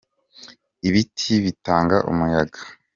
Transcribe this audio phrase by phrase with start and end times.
[0.87, 2.59] Ibiti bitanga umuyaga.